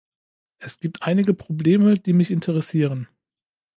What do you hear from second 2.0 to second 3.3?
mich interessieren.